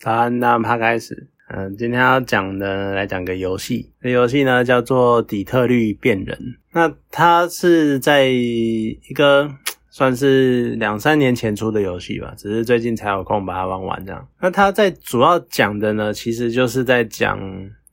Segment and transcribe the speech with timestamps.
[0.00, 1.28] 早安，那他开始。
[1.52, 6.38] 嗯，今天要讲的来讲个游戏，这游戏呢叫做《底特律变人》。
[6.72, 9.50] 那它是在一个
[9.90, 14.26] 算是两三年前出的游戏吧，只是最近才有空把它玩完这样。
[14.40, 17.38] 那它在主要讲的呢，其实就是在讲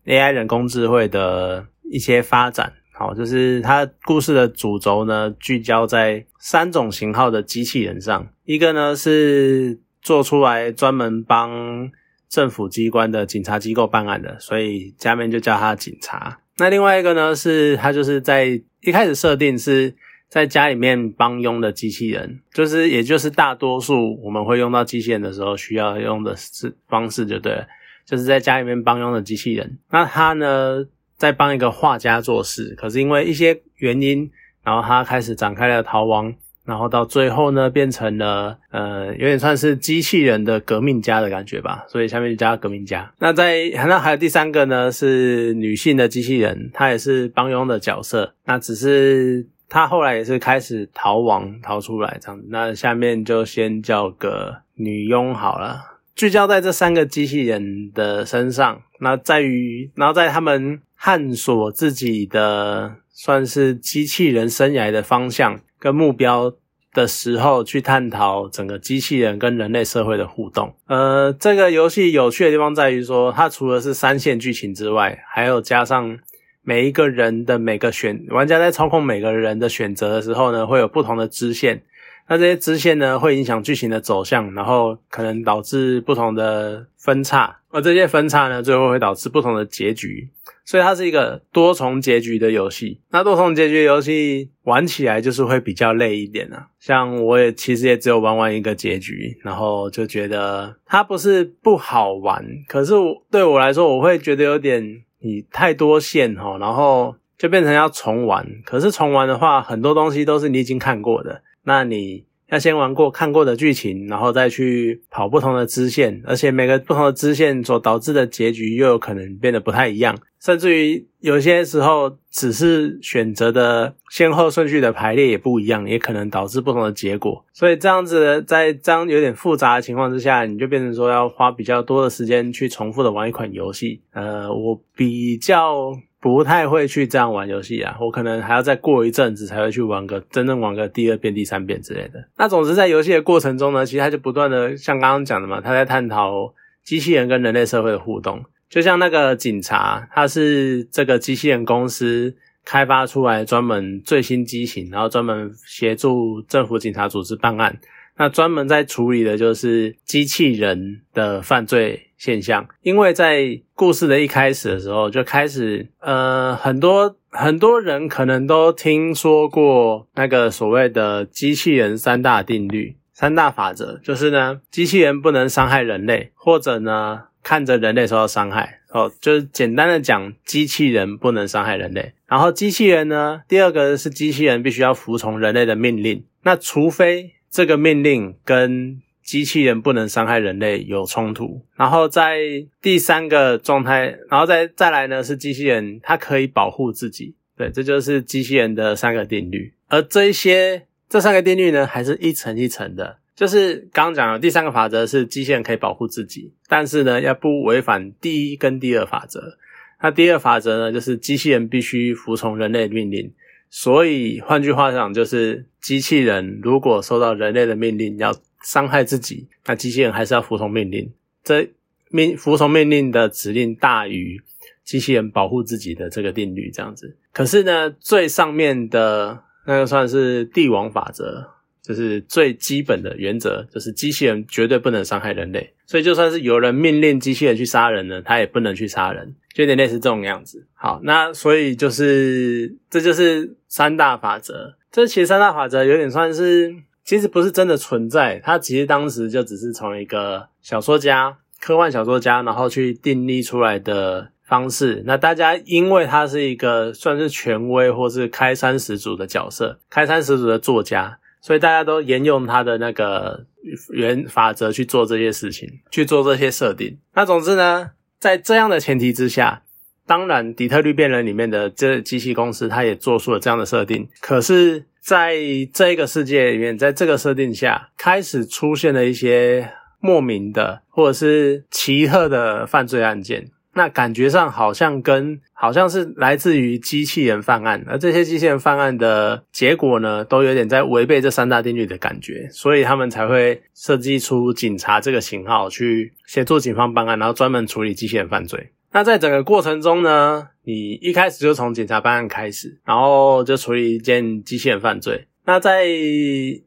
[0.06, 2.72] AI 人工智慧的一些发展。
[2.94, 8.28] 好，就是它故事的主轴呢，聚焦在三种型号的机器人上。
[8.46, 11.92] 一个呢是做出来专门帮
[12.30, 16.40] 政府机关的警察机构办案的，所以下面就叫他警察。
[16.60, 18.46] 那另外一个呢是，他就是在
[18.80, 19.94] 一开始设定是
[20.30, 27.68] 在家里面帮佣的机器人，就是也就是大多数我们会用到机器人的时候需要用的是方式，就对了，
[28.06, 29.78] 就是在家里面帮佣的机器人。
[29.92, 30.86] 那他呢？
[31.18, 34.30] 在帮一个画家做事，可是因为一些原因，
[34.64, 36.32] 然后他开始展开了逃亡，
[36.68, 43.10] 然后到最后呢，变成了呃，有点算是机器人的革命家的感觉吧，所以下面就叫革命家。
[43.20, 52.46] 那在那还有第三个呢，是女性的机器人，她也是帮佣的角色，那只是她后来也是开始逃亡逃出来这样子。
[52.50, 55.80] 那下面就先叫个女佣好了。
[56.16, 66.54] 聚焦在这三个机器人的身上，那在于，然后在他们探索自己的算是机器人生涯的方向跟目标
[66.94, 70.74] 的时候，去探讨整个机器人跟人类社会的互动。
[70.88, 76.18] 呃，这个游戏有趣的地方在于说，它除了是三线剧情之外，还有加上
[76.64, 81.84] 每一个人的每个选玩家在操控每个人的选择的时候呢，会有不同的支线。
[82.30, 90.30] 那这些支线呢，会影响剧情的走向，然后可能导致不同的分叉，而这些分叉呢，最后会导致不同的结局。
[90.66, 93.00] 所以它是一个多重结局的游戏。
[93.12, 96.68] 那多重结局游戏玩起来就是会比较累一点啊。
[96.78, 102.94] 像我也其实也只有玩完一个结局，然后就觉得它不是不好玩，可是
[103.32, 108.46] 对我来说，我会觉得有点你太多线哈，然后就变成要重玩。
[108.66, 111.44] 可是重玩的话，很多东西都是你已经看过的。
[111.68, 127.44] 那你要先玩过看过的剧情，然后再去跑不同的支线，而且每个不同的支线所导致的结局又有可能变得不太一样，甚至于有些时候只是选择的先后顺序的排列也不一样，也可能导致不同的结果。
[127.52, 134.00] 所以这样子在这样有点复杂的情况之下，你就变成说要花比较多的时间去重复的玩一款游戏。
[134.14, 135.92] 呃，我比较。
[136.20, 142.28] 不太会去这样玩游戏啊，我可能还要再过一阵子才会去玩个真正玩个第二遍、第三遍之类的。
[142.38, 148.44] 那总之在游戏的过程中呢，其实他就不断的像刚刚讲的嘛，他在探讨机器人跟人类社会的互动。
[148.70, 152.36] 就像那个警察，他是这个机器人公司
[152.66, 157.80] 开发出来专门最新机型，然后专门协助政府警察组织办案。
[158.18, 182.14] 那专门在处理的就是机器人的犯罪现象，因为在故事的一开始的时候就开始，呃，很多很多人可能都听说过那个所谓的机器人三大定律、三大法则，就是呢，机器人不能伤害人类，或者呢，看着人类受到伤害，哦，就是简单的讲，机器人不能伤害人类。
[182.26, 187.34] 然后机器人呢，第二个是机器人必须要服从人类的命令，那除非。
[187.50, 192.40] 这个命令跟机器人不能伤害人类有冲突，然后在
[192.82, 199.74] 第三个状态，然后再再来呢是机器人它可以保护自己，对，这就是机器人的三个定律。
[199.90, 209.58] 而这一些这三个定律呢，还是一层一层的，就是刚刚讲的第三个法则是机器人可以保护自己，但是呢要不违反第一跟第二法则。
[210.02, 213.30] 那第二法则呢，就是机器人必须服从人类命令。
[213.70, 221.12] 所以换句话讲，就是机器人如果受到人类的命令要伤害自己，那机器人还是要服从命令。
[221.44, 221.70] 这
[222.10, 224.42] 命服从命令的指令大于
[224.84, 227.16] 机器人保护自己的这个定律，这样子。
[227.32, 231.52] 可是呢，最上面的那个算是帝王法则。
[231.80, 235.74] 就是最基本的原则，就是机器人绝对不能伤害人类。
[235.86, 240.68] 所以就算是有人命令机器人去杀人呢，他也不能去杀人，就有点类似这种样子。
[240.74, 244.76] 好，那所以就是这就是三大法则。
[244.92, 246.76] 这其实三大法则有点算是，
[247.08, 255.04] 其实不是真的存在，它其实当时就只是从一个小说家、科幻小说家，然后去订立出来的方式。
[255.06, 261.18] 那大家因为他是一个算是权威或是开山始祖的角色，开山始祖的作家。
[261.40, 263.46] 所以大家都沿用他的那个
[263.94, 266.98] 原法则去做这些事情，去做这些设定。
[267.14, 269.62] 那总之呢，在这样的前提之下，
[270.06, 274.10] 当然底特律变人里面的这机器公司，它也做出了这样的设定。
[274.20, 275.38] 可是，在
[275.74, 279.72] 这个世界里面，在这个设定下，开始出现了一些。
[280.00, 283.50] 莫名的或者是奇特的犯罪案件。
[283.74, 298.70] 那感觉上好像跟好像是来自于机器人犯案，而这些机器人犯案的结果呢，都有点在违背这三大定律的感觉，所以他们才会设计出警察这个型号去协助警方办案，然后专门处理机器人犯罪。
[298.98, 305.28] 那在整个过程中呢，你一开始就从警察办案开始，然后就处理一件机器人犯罪。
[305.46, 305.86] 那在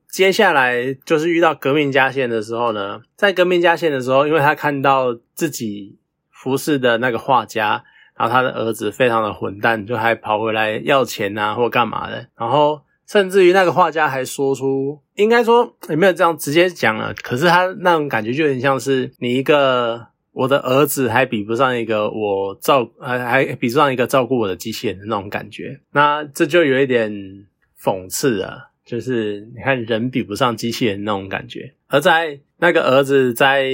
[0.09, 5.99] 接下来就是遇到革命家线的时候呢，在革命家线的时候，因为他看到自己。
[6.31, 7.85] 服侍的那个画家，
[8.17, 12.29] 然后他的儿子非常的混蛋，就还跑回来要钱啊，或干嘛的。
[12.35, 20.07] 然后甚至于那个画家还说出，应该说也没有这样直接讲了，可是他那种感觉就有点像是你一个
[20.41, 25.79] 我的儿子还比不上一个我照还还比不上一个照顾我的机器人的那种感觉。
[25.93, 27.13] 那这就有一点
[27.79, 31.75] 讽刺啊，就是你看人比不上机器人那种感觉。
[31.89, 33.69] 而在那个儿子在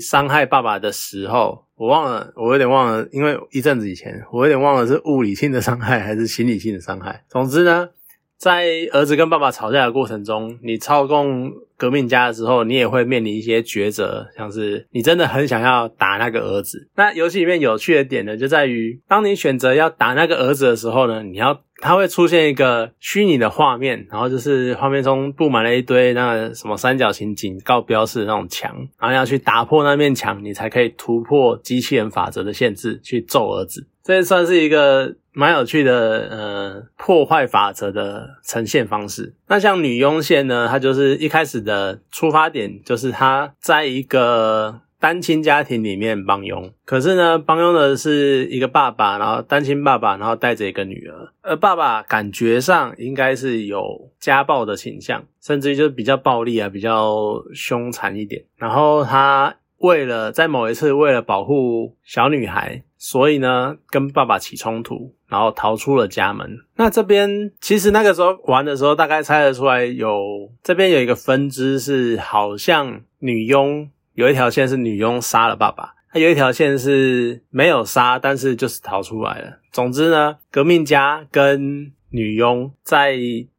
[0.00, 1.64] 伤害爸爸的时候。
[1.78, 7.22] 我忘了，我有点忘了，因为一阵子以前，我有点忘了是物理性的伤害还是心理性的伤害。
[7.28, 7.90] 总之呢，
[8.36, 16.90] 在儿子跟爸爸吵架的过程中，你操控革命家的时候，你也会面临一些抉择，像是你真的很想要打那个儿子。
[16.96, 21.62] 那游戏里面有趣的点呢，就在于当你选择要打那个儿子的时候呢，你要。
[21.80, 33.86] 它会出现一个虚拟的画面，然后就是画面中布满了一堆那个什么三角形警告标示的那种墙，然后要去打破那面墙，你才可以突破机器人法则的限制，去揍儿子。
[34.02, 39.36] 这算是一个蛮有趣的呃破坏法则的呈现方式。
[39.46, 44.80] 那像女佣线呢，它就是一开始的出发点就是他在一个。
[45.00, 58.42] 单亲家庭里面帮佣，可是呢，帮佣的是一个爸爸，然后单亲爸爸，然后带着一个女儿，而爸爸感觉上应该是有家暴的倾向，甚至于就是比较暴力啊，比较凶残一点。
[58.56, 66.58] 然后他为了在某一次为了保护小女孩，所以呢跟爸爸起冲突，然后逃出了家门。
[66.76, 73.88] 那这边其实那个时候玩的时候，大概猜得出来，有这边有一个分支是好像女佣。
[74.14, 79.60] 有一条线是女佣杀了爸爸，还有一条线是没有杀，但是就是逃出来了。
[79.70, 83.16] 总之呢，革命家跟女佣在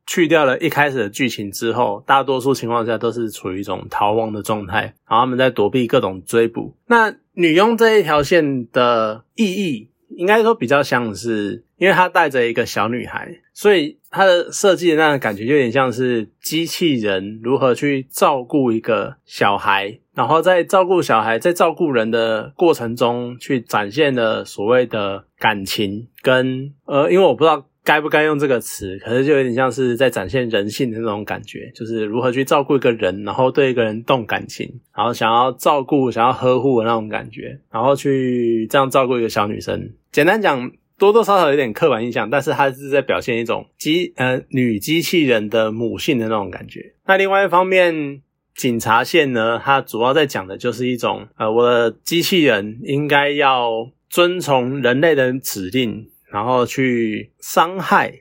[0.09, 6.75] 去掉了一开始的剧情之后，大多数情况下都是处于一种逃亡的状态，然后他们在躲避各种追捕。
[6.87, 19.99] 那女佣这一条线的意义，应该说比较像是，因为她带着一个小女孩，所以她的设计的那个感觉，有点像是机器人如何去照顾一个小孩。
[20.15, 39.91] 然后在照顾小孩、在照顾人的过程中，去展现的所谓的感情，跟呃，因为我不知道该不该用这个词，可是就有点像是在展现人性的那种感觉，就是如何去照顾一个人，然后对一个人动感情，然后想要照顾、想要呵护的那种感觉，然后去这样照顾一个小女生。
[40.11, 46.93] 简单讲，多多少少有点刻板印象，但是它是在表现一种机呃女机器人的母性的那种感觉。
[47.05, 48.21] 那另外一方面。
[48.55, 58.13] 警察线呢，它主要在讲的就是一种，呃，我的机器人应该要遵从人类的指令，然后去伤害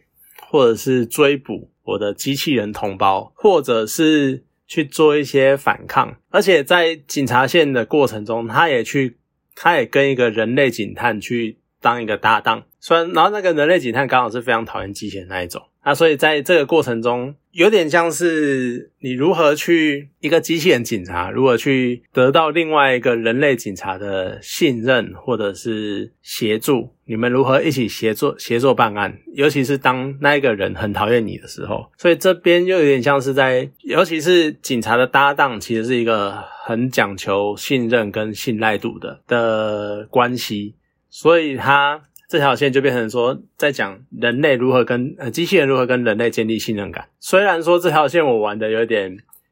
[0.48, 6.16] 或者是追捕我的机器人同胞，或者是去做一些反抗。
[6.30, 9.18] 而且在警察线的过程中，他也去，
[9.54, 12.64] 他也跟一个人类警探去当一个搭档。
[12.80, 15.62] 虽然，然后那个人类警探刚好是非常讨厌机器人那一种。
[15.84, 40.74] 那所以在这个过程中，有点像是你如何去一个机器人警察，如何去得到另外一个人类警察的信任或者是协助，你们如何一起协作协作办案，尤其是当那一个人很讨厌你的时候，所以这边又有点像是在，尤其是警察的搭档，其实是一个很讲求信任跟信赖度的的关系，
[41.08, 42.02] 所以他。
[42.28, 47.08] 这条线就变成说，在讲人类如何跟呃机器人如何跟人类建立信任感。
[47.18, 49.10] 虽然说这条线我玩的有点，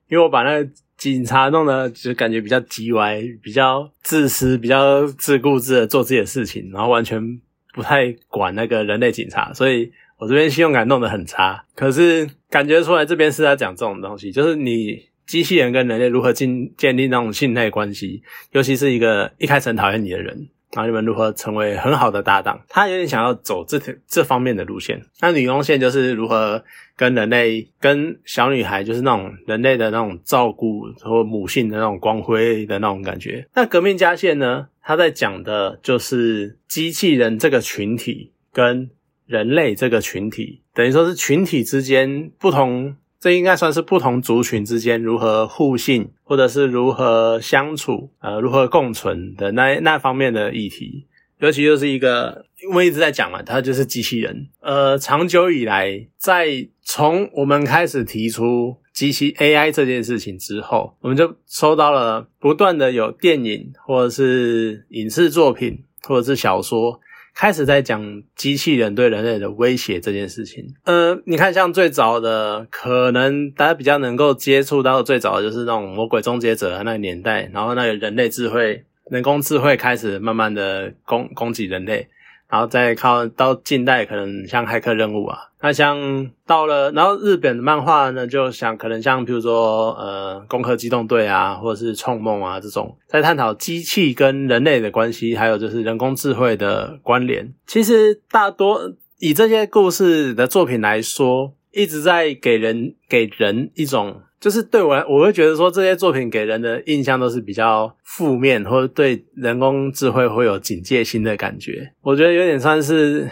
[0.09, 7.41] 因为我把那个警察弄得就感觉比较叽歪，比较自私，比较自顾自的做自己的事情，然后完全
[7.73, 11.65] 不太管那个人类警察，所以我这边信用感弄得很差。
[11.75, 20.49] 可是感觉出来这边是在讲这种东西，就是你机器人跟人类如何建建立那种信赖关系，尤其是一个一开始很讨厌你的人。
[20.73, 22.61] 然后你们如何成为很好的搭档？
[22.69, 25.01] 他有点想要走这条这方面的路线。
[25.21, 26.63] 那女佣线就是如何
[26.97, 33.47] 跟人类、跟小女孩，就是那种人类的那种照顾或母性的那种光辉的那种感觉。
[33.55, 34.69] 那革命家线呢？
[34.83, 38.89] 他在讲的就是机器人这个群体跟
[39.27, 51.07] 人类这个群体，等于说是群体之间不同这应该算是不同族群之间如何互信，或者是如何相处，呃，如何共存的那那方面的议题。
[51.39, 54.49] 尤其就是一个，我们一直在讲嘛，它就是机器人。
[54.61, 66.99] 呃，长久以来，在从我们开始提出机器 AI 这件事情之后，我们就收到了不断的有电影或者是影视作品或者是小说
[67.37, 70.75] 开始在讲机器人对人类的威胁这件事情。
[70.85, 78.85] 呃，你看，像最早的，可能大家比较能够接触到最早的就是那种魔鬼终结者那个年代，然后那个人类智慧。
[79.09, 82.09] 人工智慧开始慢慢的攻攻击人类，
[82.49, 97.53] 然后再靠到近代，可能像骇客任务啊，那像到了，然后日本的漫画呢，就想可能像比如说呃，攻壳机动队啊，或者是创梦啊这种，在探讨机器跟人类的关系，还有就是人工智慧的关联。
[97.67, 104.23] 其实大多以这些故事的作品来说，一直在给人给人一种。
[104.39, 111.93] 就是对我来，我会觉得说这些作品给人的印象都是比较负面，或者对人工智慧会有警戒心的感觉。
[112.03, 113.29] 我觉得有点算是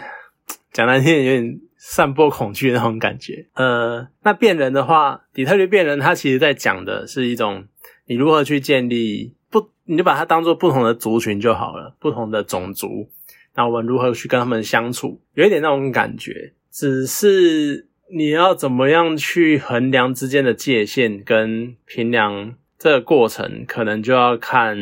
[0.73, 3.47] 讲难听点，有点散播恐惧那种感觉。
[3.53, 7.63] 呃，那变人的话，底特律变人，它其实在讲的是一种
[8.07, 13.07] 你如何去建立不，你就把它当做不同的族群就好了，不同的种族，
[13.55, 17.87] 那我们如何去跟他们相处，有一点那种感觉，只是。
[18.13, 24.77] 你要怎么样去衡量之间的界限跟评量这个过程，可能就要看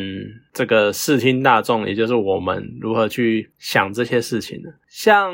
[0.52, 4.72] 这个视听大众，也就是我们如何去想这些事情了。
[4.88, 5.32] 像，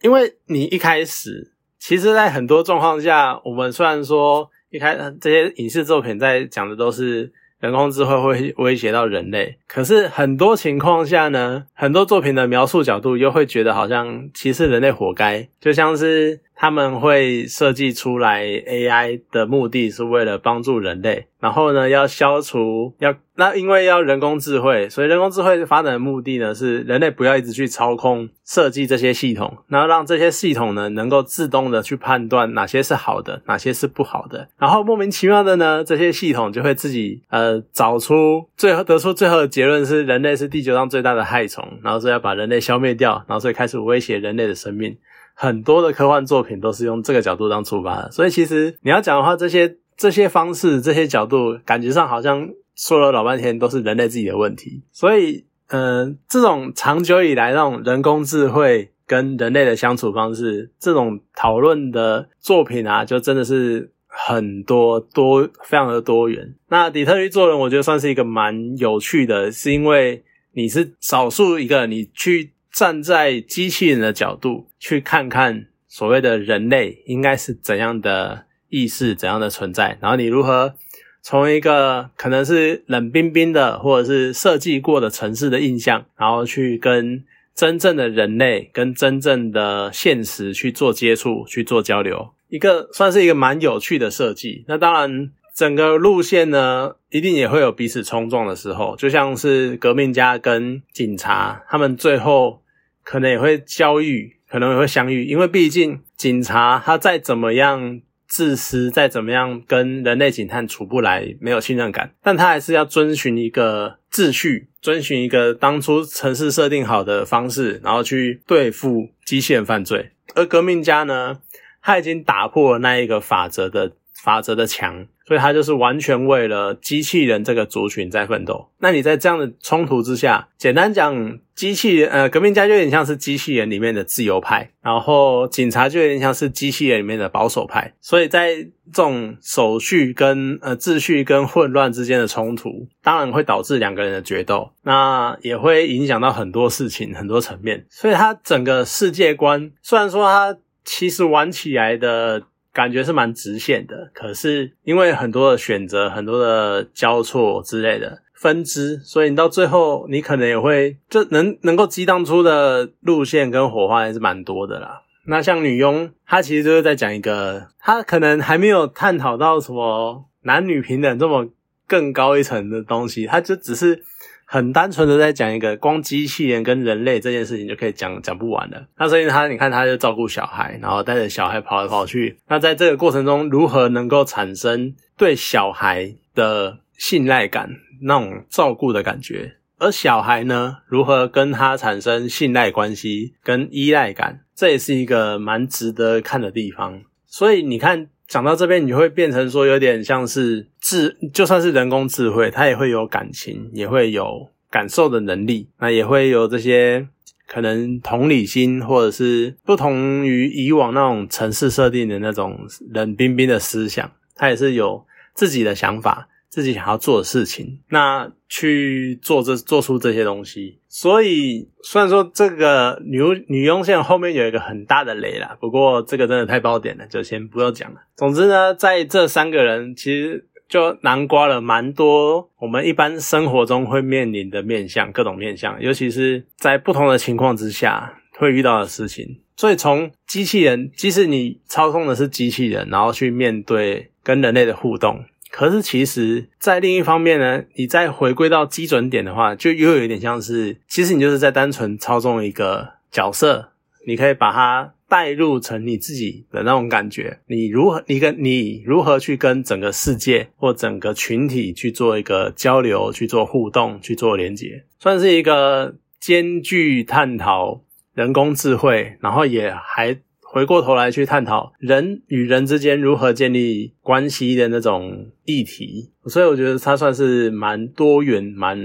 [0.00, 7.32] 因为你一开始，其实，在很多状况下，我们虽然说一开这些影视作品在讲的都是。
[7.60, 21.26] 人工智慧会威胁到人类，可是很多情况下呢，很多作品的描述角度又会觉得好像其实人类活该，就像是他们会设计出来 AI 的目的是为了帮助人类。
[21.38, 34.48] 然后呢，要消除要那因为要人工智慧，所以人工智慧发展的目的呢是人类不要一直去操控设计这些系统，然后让这些系统呢能够自动的去判断哪些是好的，哪些是不好的。
[34.58, 44.96] 然后莫名其妙的呢，这些系统就会自己呃找出最后得出最后的结论是人类是地球上最大的害虫，然后所以要把人类消灭掉，然后所以开始威胁人类的生命。
[45.38, 49.76] 很多的科幻作品都是用这个角度当出发的，所以其实你要讲的话，这些。
[50.00, 54.80] 这些方式、这些角度，感觉上好像说了老半天都是人类自己的问题。
[54.92, 66.54] 所以，嗯，这种长久以来那种人工智慧跟人类的相处方式，这种讨论的作品啊，就真的是很多多，非常的多元。
[66.68, 78.46] 那底特律做人，我觉得算是一个蛮有趣的，是因为你是少数一个，你去站在机器人的角度去看看所谓的人类应该是怎样的。
[78.70, 79.96] 意识怎样的存在？
[79.98, 80.74] 然后你如何
[81.22, 94.66] 从一个可能是冷冰冰的，或者是设计过的城市的印象，然后去跟真正的人类、跟真正的现实去做接触、去做交流，一个算是一个蛮有趣的设计。
[94.68, 102.62] 那当然，整个路线呢，一定也会有彼此冲撞的时候，就像是革命家跟警察，他们最后
[103.02, 108.00] 可能也会交遇，可能也会相遇，因为毕竟警察他再怎么样。
[108.30, 120.10] 自私，再怎么样跟人类警探处不来，没有信任感，但他还是要遵循一个秩序，遵循一个当初城市设定好的方式，然后去对付机械犯罪。
[120.34, 121.38] 而革命家呢，
[121.80, 125.06] 他已经打破了那一个法则的法则的墙。
[125.26, 128.70] 所以他就是完全为了机器人这个族群在奋斗。
[128.78, 137.92] 那你在这样的冲突之下，简单讲，机器人呃，革命家就有点像是机器人里面的自由派，然后警察就有点像是机器人里面的保守派。
[138.00, 147.84] 所以在这种手续跟呃秩序跟混乱之间的冲突，当然会导致两个人的决斗，那也会影响到很多事情、很多层面。
[147.90, 150.56] 所以它整个世界观，虽然说它
[150.86, 152.44] 其实玩起来的。
[152.72, 165.02] 感觉是蛮直线的，可是因为很多的选择、很多的交错之类的分支，所以你到最后你可能也会就能能够激荡出的路线跟火花还是蛮多的啦。
[165.26, 171.48] 那像女佣，她其实就是在讲一个，她可能还没有探讨到什么男女平等这么
[171.86, 174.02] 更高一层的东西，她就只是。
[174.50, 178.82] 很单纯的在讲一个光机器人跟人类这件事情就可以讲讲不完了。
[178.96, 182.38] 那所以他，你看他就照顾小孩，然后带着小孩跑来跑去。
[182.48, 187.68] 那在这个过程中，如何能够产生对小孩的信赖感，
[188.00, 189.56] 那种照顾的感觉？
[189.78, 194.40] 而小孩呢，如何跟他产生信赖关系跟依赖感？
[194.54, 197.02] 这也是一个蛮值得看的地方。
[197.26, 198.08] 所以你看。
[198.28, 207.08] 讲到这边，你会变成说有点像是智，就算是人工智慧，它也会有感情，也会有感受的能力，那也会有这些
[207.46, 212.58] 可能同理心，或者是不同于以往那种城市设定的那种
[212.90, 216.28] 冷冰冰的思想，它也是有自己的想法。
[216.48, 220.78] 自己想要做的事情，那去做这做出这些东西。
[220.88, 228.00] 所以虽然说这个女女佣线后面有一个很大的雷啦，不过这个真的太爆点了，就先不要讲了。
[228.16, 239.40] 总之呢，在这三个人其实就南瓜了蛮多我们一般生活中会面临的面相，各种面相，尤其是在不同的情况之下会遇到的事情。
[239.56, 245.24] 所以从机器人，即使你操控的是机器人，然后去面对跟人类的互动。
[245.50, 253.72] 可是，其实，在另一方面呢，你再回归到基准点的话，就又有一点像是，其实你就是在单纯操纵一个角色，
[254.06, 257.40] 你可以把它带入成你自己的那种感觉。
[257.46, 267.82] 你如何，你跟你如何去跟整个世界或整个群体去做一个交流、去做互动、去做连接，算是一个兼具探讨
[268.14, 270.18] 人工智慧，然后也还。
[270.50, 278.78] 回过头来去探讨人与人之间如何建立关系的那种议题，所以我觉得它算是蛮多元、蛮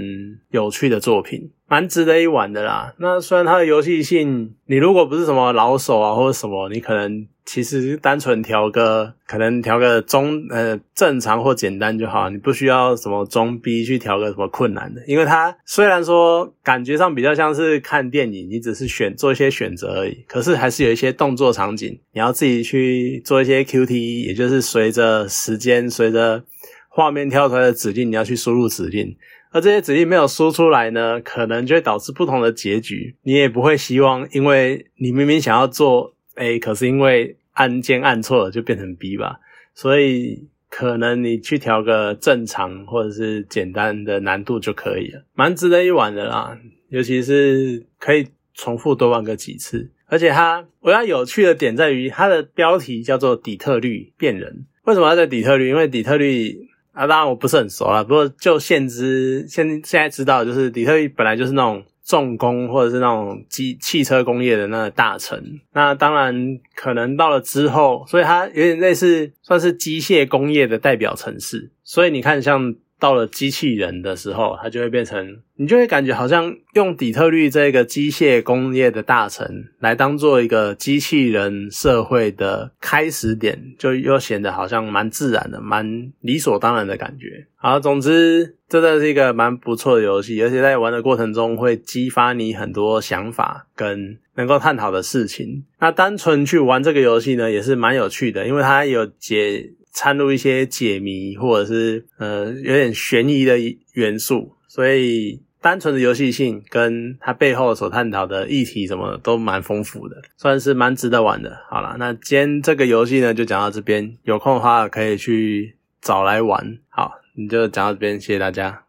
[0.50, 2.94] 有趣的作品，蛮值得一玩的啦。
[2.98, 7.26] 那虽然它的游戏性，你如果不是什么老手啊或者什么，你可能。
[7.46, 26.42] 其实单纯调个，可能调个中呃正常或简单就好，你不需要什么中逼去调个什么困难的，因为它虽然说感觉上比较像是看电影，你只是选做一些选择而已，可是还是有一些动作场景，你要自己去做一些 QTE，也就是随着时间随着
[26.88, 29.14] 画面跳出来的指令，你要去输入指令，
[29.54, 36.12] 而这些指令没有输出来呢，可能就会导致不同的结局，你也不会希望，因为你明明想要做。
[36.36, 39.38] A 可是因为按键按错了就变成 B 吧，
[39.72, 46.58] 所以可能你去调个正常或者是简单的难度就可以了，蛮值得一玩的啦。
[46.88, 54.66] 尤其是可以重复多玩个几次，而且它我要有趣的点在于它的标题叫做底特律变人。
[54.82, 55.68] 为什么要在底特律？
[55.68, 61.84] 因为底特律啊，当然我不是很熟啦，不过就现知现现在知道，就是底特律本来就是那种。
[62.06, 71.70] 重工或者是那种机汽车工业的那个大城，那当然可能到了之后，所以它有点类似算是机械工业的代表城市。
[71.82, 87.46] 所以你看，像到了机器人的时候，它就会变成，你就会感觉好像用底特律这个机械工业的大城来当做一个机器人社会的开始点，就又显得好像蛮自然的、蛮理所当然的感觉。
[87.56, 88.56] 好，总之。
[88.66, 95.64] 真的是一个蛮不错的游戏，而且在玩的过程中会激发你很多想法跟能够探讨的事情。
[95.78, 103.56] 那单纯去玩这个游戏呢，也是蛮有趣的，因为它有解掺入一些解谜或者是呃有点悬疑的
[103.94, 111.56] 元素，所以单纯的游戏性跟它背后所探讨的议题什么都蛮丰富的，算是蛮值得玩的。
[111.70, 116.78] 好了，那今天这个游戏呢就讲到这边，有空的话可以去找来玩。
[116.90, 117.12] 好。
[117.36, 118.84] 你就讲到这边，谢谢大家。